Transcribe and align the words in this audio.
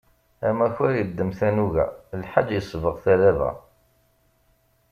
Amakar 0.47 0.93
iddem 1.03 1.31
tanuga, 1.39 1.85
lḥaǧ 2.21 2.47
isbeɣ 2.59 2.95
talaba. 3.03 3.51